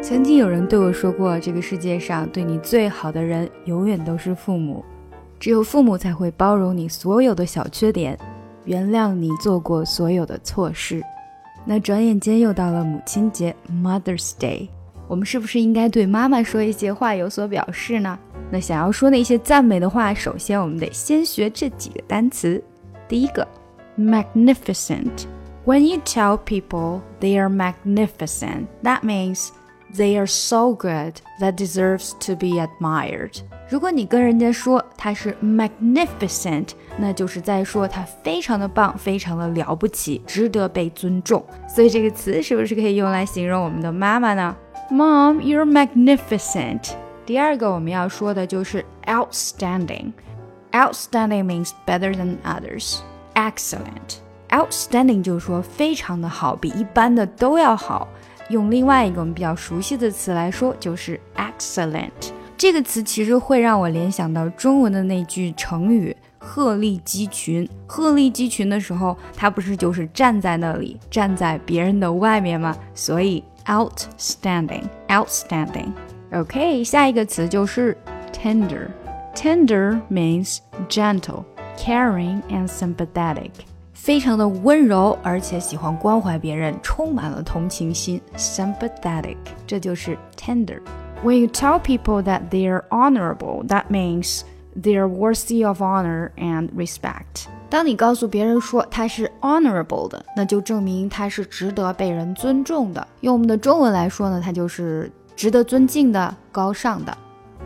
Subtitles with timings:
[0.00, 4.82] 曾经有人对我说过，这个世界上对你最好的人永远都是父母，
[5.38, 8.16] 只有父母才会包容你所有的小缺点，
[8.64, 11.02] 原谅你做过所有的错事。
[11.64, 14.68] 那转眼间又到了母亲节 （Mother's Day），
[15.08, 18.18] 我们是不是应该对妈妈说一些话有所表示呢？
[18.50, 22.62] 那想要说那些赞美的话，首先我们得先学这几个单词。
[23.06, 23.46] 第一个
[23.98, 25.26] ，magnificent。
[25.66, 29.48] When you tell people they are magnificent, that means
[29.95, 33.41] they are so good that deserves to be admired.
[33.69, 41.43] 如果你跟人家说他是 magnificent，那就是在说他非常的棒，非常的了不起，值得被尊重。
[41.67, 44.55] 所以这个词是不是可以用来形容我们的妈妈呢？
[44.91, 46.91] Mom, you're magnificent.
[47.25, 50.11] 第二个我们要说的就是 outstanding.
[50.71, 52.97] Outstanding means better than others.
[53.33, 54.17] Excellent.
[54.49, 58.07] Outstanding 就是说非常的好，比一般的都要好。
[58.48, 62.32] 用另外一个我们比较熟悉的词来说，就是 excellent。
[62.56, 67.68] 这个词其实会让我联想到中文的那句成语“鹤立鸡群”。
[67.86, 72.76] 鹤立鸡群的时候，它不是就是站在那里，站在别人的外面吗？
[72.94, 75.92] 所以 outstanding，outstanding。
[76.32, 77.96] OK，下一个词就是
[78.32, 78.88] tender。
[79.34, 81.44] Tender means gentle,
[81.78, 83.52] caring, and sympathetic，
[84.00, 90.78] 非常的温柔，而且喜欢关怀别人，充满了同情心，sympathetic，这就是 tender。
[91.22, 94.42] When you tell people that they are honorable, that means
[94.80, 97.48] they are worthy of honor and respect。
[97.68, 103.06] 当你告诉别人说他是 honorable 的，那就证明他是值得被人尊重的。
[103.20, 107.14] 用我们的中文来说呢，他就是值得尊敬的、高尚的。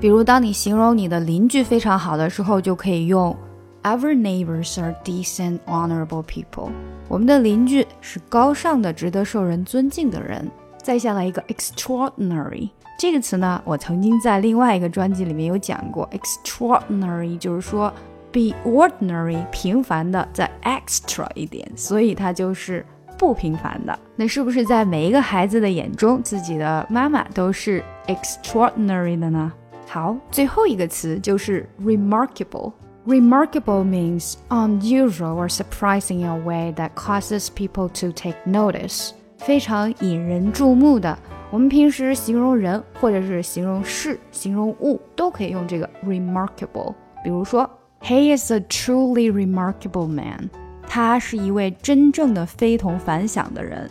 [0.00, 3.36] 比如，当你形容你的邻居非常好的时候，就可以用
[3.84, 6.70] Our neighbors are decent, honorable people。
[7.08, 10.48] 我们的邻居是高尚的、值得受人尊敬的人。
[10.80, 16.08] 再下来一个 extraordinary 这个词呢，我曾经在另外一个专辑里面有讲过。
[16.10, 17.93] extraordinary 就是说
[18.31, 22.87] 比 ordinary 平凡的再 extra 一点，所以它就是
[23.19, 23.99] 不平凡的。
[24.14, 29.53] 那是不是在每一个孩子的眼中，自己的妈妈都是 extraordinary 的呢？
[29.88, 32.72] 好，最后一个词就是 remarkable。
[33.06, 41.18] Remarkable means unusual or surprising in a way that causes people to take notice，非常引人注目的。
[41.50, 46.94] 我们平时形容人或者是形容事、形容物都可以用这个 remarkable。
[47.23, 47.69] 比如说，
[48.01, 50.50] He is a truly remarkable man。
[50.85, 53.90] 他是一位真正的非同凡响的人。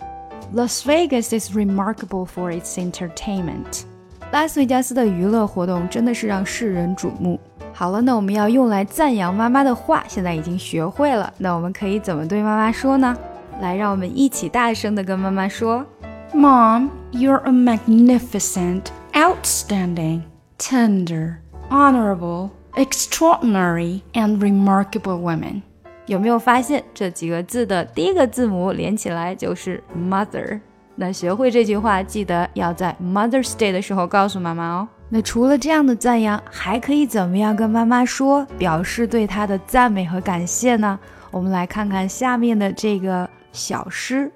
[0.54, 3.84] Las Vegas is remarkable for its entertainment。
[4.32, 7.41] 拉斯维加斯的娱乐活动真的是让世人瞩目。
[7.81, 11.34] 好了，那我们要用来赞扬妈妈的话，现在已经学会了。
[11.40, 13.18] 那我们可以怎么对妈妈说呢？
[13.59, 15.84] 来，让我们一起大声的跟妈妈说
[16.31, 18.84] ：“Mom, you're a magnificent,
[19.14, 20.22] outstanding,
[20.59, 21.38] tender,
[21.72, 25.64] honorable, extraordinary, and remarkable woman。”
[26.06, 30.59] 有没有发现这几个字的第一个字母连起来就是 mother？
[30.94, 34.88] 那学会这句话，记得要在 Mother's Day 的时候告诉妈妈哦。
[35.10, 40.99] 那除了这样的赞扬，还可以怎么样跟妈妈说，表示对她的赞美和感谢呢？
[41.31, 44.31] 我们来看看下面的这个小诗：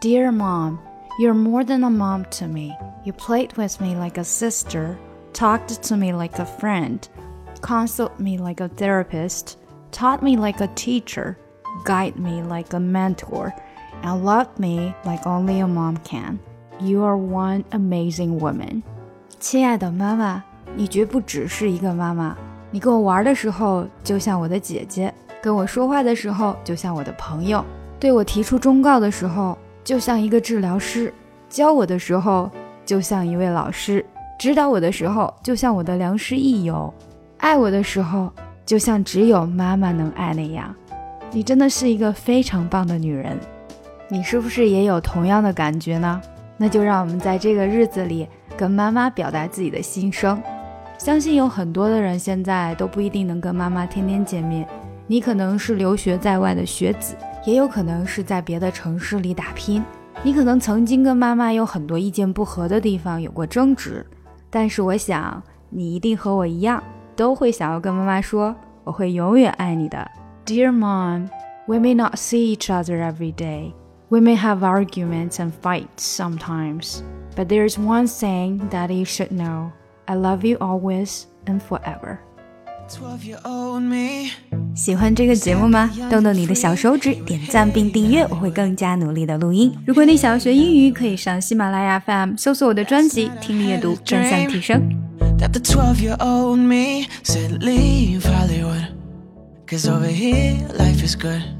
[0.00, 0.78] Dear Mom,
[1.18, 2.70] you're more than a mom to me.
[3.04, 4.96] You played with me like a sister,
[5.32, 7.00] talked to me like a friend,
[7.60, 9.56] counseled me like a therapist,
[9.90, 11.36] taught me like a teacher,
[11.84, 13.52] guided me like a mentor
[14.02, 16.38] and love me like only a mom can.
[16.80, 18.82] You are one amazing woman.
[19.49, 20.43] 亲爱的妈妈，
[20.75, 22.35] 你绝不只是一个妈妈。
[22.69, 27.63] 你跟我玩的时候就像我的姐姐，跟我说话的时候就像我的朋友，
[27.97, 31.13] 对我提出忠告的时候就像一个治疗师，
[31.47, 32.51] 教我的时候
[32.85, 34.05] 就像一位老师，
[34.37, 36.93] 指导我的时候就像我的良师益友，
[37.37, 38.29] 爱我的时候
[38.65, 39.93] 就像只有妈妈。
[39.93, 40.75] 能爱那样。
[41.31, 43.39] 你真的是一个非常棒的女人。
[44.09, 46.21] 你是不是也有同样的感觉呢？
[46.57, 48.27] 那就让我们在这个日子里
[48.57, 50.41] 跟妈妈表达自己的心声。
[50.97, 54.67] 相信有很多的人现在都不一定能跟妈妈天天见面。
[55.05, 57.15] 你可能是留学在外的学子，
[57.45, 59.81] 也有可能是在别的城市里打拼。
[60.23, 64.05] 你可能曾经跟妈妈有很多意见不合的地方，有过争执。
[64.49, 66.83] 但是我想你一定和我一样，
[67.15, 70.09] 都会想要跟妈妈说：“我会永远爱你的
[70.45, 71.27] ，Dear Mom.
[71.67, 73.73] We may not see each other every day.”
[74.08, 77.02] We may have arguments and fights sometimes,
[77.34, 79.70] but there's one thing that you should know
[80.04, 82.18] I love you always and forever.
[84.74, 85.90] 喜欢这个节目吗？
[86.10, 89.74] 动动你的小手指，点赞并订阅，我会更加努力的录音。
[89.86, 94.82] 如果你想要学英语，可以上喜马拉雅 FM 搜索我的专辑《听力阅读正向提升》。
[101.14, 101.55] on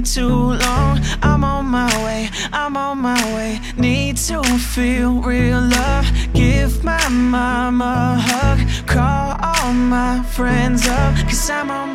[0.00, 0.98] Way too long.
[1.22, 3.60] I'm on my way, I'm on my way.
[3.76, 6.06] Need to feel real love.
[6.32, 11.90] Give my mama a hug, call all my friends up, cause I'm on